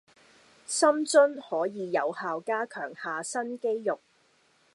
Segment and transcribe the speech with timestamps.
[0.65, 3.99] 深蹲可以有效加強下身肌肉